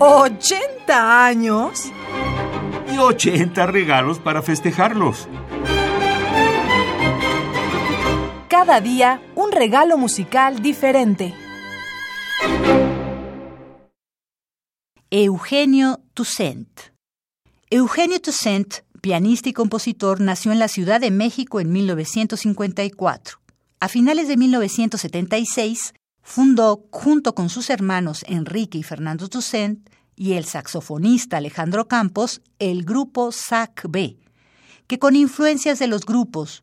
¿80 0.00 0.88
años? 0.88 1.92
Y 2.90 2.96
80 2.96 3.66
regalos 3.66 4.18
para 4.18 4.40
festejarlos. 4.40 5.28
Cada 8.48 8.80
día 8.80 9.20
un 9.34 9.52
regalo 9.52 9.98
musical 9.98 10.62
diferente. 10.62 11.34
Eugenio 15.10 16.00
Toussaint. 16.14 16.80
Eugenio 17.68 18.22
Toussaint, 18.22 18.76
pianista 19.02 19.50
y 19.50 19.52
compositor, 19.52 20.22
nació 20.22 20.52
en 20.52 20.60
la 20.60 20.68
Ciudad 20.68 21.02
de 21.02 21.10
México 21.10 21.60
en 21.60 21.72
1954. 21.72 23.38
A 23.80 23.88
finales 23.88 24.28
de 24.28 24.38
1976, 24.38 25.92
fundó, 26.30 26.86
junto 26.92 27.34
con 27.34 27.48
sus 27.48 27.70
hermanos 27.70 28.24
Enrique 28.28 28.78
y 28.78 28.84
Fernando 28.84 29.28
Toussaint 29.28 29.90
y 30.14 30.34
el 30.34 30.44
saxofonista 30.44 31.38
Alejandro 31.38 31.88
Campos, 31.88 32.40
el 32.60 32.84
grupo 32.84 33.32
SAC 33.32 33.86
B, 33.88 34.16
que 34.86 35.00
con 35.00 35.16
influencias 35.16 35.80
de 35.80 35.88
los 35.88 36.06
grupos 36.06 36.62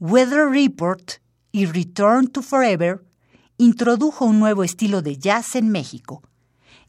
Weather 0.00 0.48
Report 0.48 1.12
y 1.52 1.66
Return 1.66 2.26
to 2.26 2.42
Forever, 2.42 3.04
introdujo 3.58 4.24
un 4.24 4.40
nuevo 4.40 4.64
estilo 4.64 5.02
de 5.02 5.16
jazz 5.16 5.54
en 5.54 5.68
México. 5.68 6.22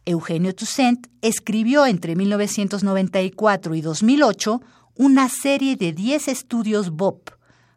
Eugenio 0.03 0.55
Toussaint 0.55 1.05
escribió 1.21 1.85
entre 1.85 2.15
1994 2.15 3.75
y 3.75 3.81
2008 3.81 4.61
una 4.95 5.29
serie 5.29 5.75
de 5.75 5.93
10 5.93 6.29
estudios 6.29 6.89
Bop 6.89 7.29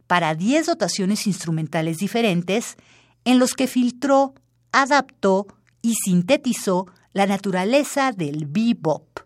para 0.06 0.34
10 0.34 0.64
dotaciones 0.66 1.26
instrumentales 1.26 1.98
diferentes 1.98 2.78
en 3.24 3.38
los 3.38 3.54
que 3.54 3.66
filtró, 3.66 4.34
adaptó 4.72 5.46
y 5.82 5.94
sintetizó 5.94 6.86
la 7.12 7.26
naturaleza 7.26 8.12
del 8.12 8.46
bebop, 8.46 9.20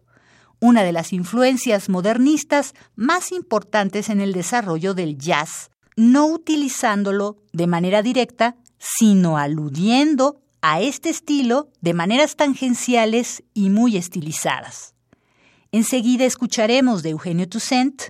una 0.61 0.83
de 0.83 0.93
las 0.93 1.13
influencias 1.13 1.89
modernistas 1.89 2.75
más 2.97 3.31
importantes 3.33 4.09
en 4.09 4.21
el 4.21 4.33
desarrollo 4.33 4.95
del 4.95 5.19
jazz, 5.19 5.71
no 5.97 6.27
utilizándolo 6.27 7.39
de 7.53 7.67
manera 7.67 8.03
directa, 8.03 8.57
sino 8.79 9.39
aludiendo 9.39 10.41
a 10.63 10.81
este 10.81 11.11
estilo 11.11 11.69
de 11.83 11.93
maneras 11.93 12.37
tangenciales 12.37 13.43
y 13.53 13.69
muy 13.69 13.99
estilizadas. 13.99 14.95
Enseguida 15.73 16.25
escucharemos 16.25 17.03
de 17.03 17.11
Eugenio 17.11 17.47
Toussaint, 17.49 18.03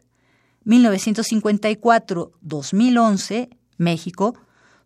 1954-2011, 0.65 3.49
México, 3.77 4.35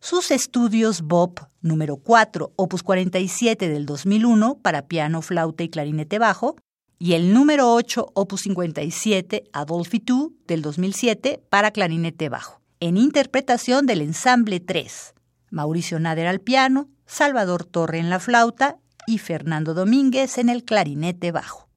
sus 0.01 0.31
estudios 0.31 1.03
Bob 1.03 1.49
número 1.61 1.97
4, 1.97 2.53
opus 2.57 2.83
47 2.83 3.69
del 3.69 3.87
2001 3.87 4.59
para 4.63 4.87
piano, 4.87 5.23
flauta 5.23 5.65
y 5.65 5.69
clarinete 5.69 6.19
bajo, 6.19 6.57
y 6.99 7.15
el 7.15 7.33
número 7.33 7.73
8, 7.73 8.13
opus 8.15 8.43
57, 8.43 9.45
Adolfi 9.53 10.03
II 10.07 10.37
del 10.47 10.63
2007 10.63 11.43
para 11.51 11.71
clarinete 11.71 12.29
bajo, 12.29 12.61
en 12.81 12.97
interpretación 12.97 13.87
del 13.87 14.03
ensamble 14.03 14.61
3, 14.61 15.15
Mauricio 15.51 15.99
Nader 16.01 16.27
al 16.27 16.41
piano, 16.41 16.89
Salvador 17.07 17.65
Torre 17.65 17.99
en 17.99 18.11
la 18.11 18.21
flauta 18.21 18.79
y 19.07 19.19
Fernando 19.19 19.75
Domínguez 19.75 20.39
en 20.39 20.49
el 20.49 20.65
clarinete 20.65 21.33
bajo. 21.33 21.68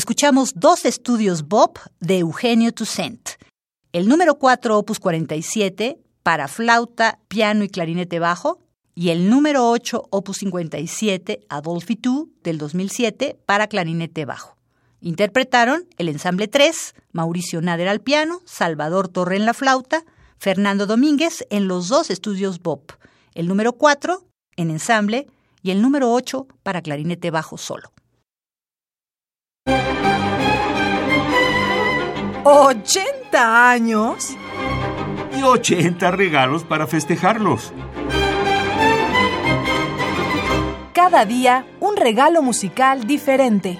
Escuchamos 0.00 0.52
dos 0.56 0.86
estudios 0.86 1.46
Bob 1.46 1.78
de 2.00 2.20
Eugenio 2.20 2.72
Toussaint. 2.72 3.32
El 3.92 4.08
número 4.08 4.38
4, 4.38 4.78
opus 4.78 4.98
47, 4.98 5.98
para 6.22 6.48
flauta, 6.48 7.18
piano 7.28 7.64
y 7.64 7.68
clarinete 7.68 8.18
bajo, 8.18 8.60
y 8.94 9.10
el 9.10 9.28
número 9.28 9.68
8, 9.68 10.08
opus 10.08 10.38
57, 10.38 11.40
Adolfi 11.50 11.98
II, 12.02 12.32
del 12.42 12.56
2007, 12.56 13.36
para 13.44 13.66
clarinete 13.66 14.24
bajo. 14.24 14.56
Interpretaron 15.02 15.86
el 15.98 16.08
ensamble 16.08 16.48
3, 16.48 16.94
Mauricio 17.12 17.60
Nader 17.60 17.88
al 17.88 18.00
piano, 18.00 18.40
Salvador 18.46 19.08
Torre 19.08 19.36
en 19.36 19.44
la 19.44 19.52
flauta, 19.52 20.06
Fernando 20.38 20.86
Domínguez 20.86 21.44
en 21.50 21.68
los 21.68 21.88
dos 21.88 22.08
estudios 22.08 22.62
Bob, 22.62 22.84
el 23.34 23.48
número 23.48 23.74
4 23.74 24.24
en 24.56 24.70
ensamble 24.70 25.26
y 25.62 25.72
el 25.72 25.82
número 25.82 26.10
8 26.10 26.46
para 26.62 26.80
clarinete 26.80 27.30
bajo 27.30 27.58
solo. 27.58 27.92
¿80 32.44 33.34
años? 33.34 34.36
Y 35.36 35.42
80 35.42 36.10
regalos 36.10 36.64
para 36.64 36.86
festejarlos. 36.86 37.72
Cada 40.92 41.24
día 41.24 41.64
un 41.80 41.96
regalo 41.96 42.42
musical 42.42 43.06
diferente. 43.06 43.78